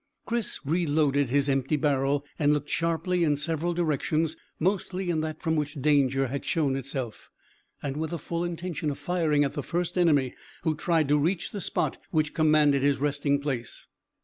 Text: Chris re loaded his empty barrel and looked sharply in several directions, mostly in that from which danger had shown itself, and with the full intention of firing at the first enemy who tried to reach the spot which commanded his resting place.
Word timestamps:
Chris 0.25 0.59
re 0.65 0.87
loaded 0.87 1.29
his 1.29 1.47
empty 1.47 1.75
barrel 1.75 2.25
and 2.39 2.53
looked 2.53 2.71
sharply 2.71 3.23
in 3.23 3.35
several 3.35 3.71
directions, 3.71 4.35
mostly 4.59 5.11
in 5.11 5.21
that 5.21 5.39
from 5.39 5.55
which 5.55 5.79
danger 5.79 6.25
had 6.25 6.43
shown 6.43 6.75
itself, 6.75 7.29
and 7.83 7.95
with 7.97 8.09
the 8.09 8.17
full 8.17 8.43
intention 8.43 8.89
of 8.89 8.97
firing 8.97 9.43
at 9.43 9.53
the 9.53 9.61
first 9.61 9.99
enemy 9.99 10.33
who 10.63 10.73
tried 10.73 11.07
to 11.07 11.19
reach 11.19 11.51
the 11.51 11.61
spot 11.61 11.99
which 12.09 12.33
commanded 12.33 12.81
his 12.81 12.97
resting 12.97 13.39
place. 13.39 13.85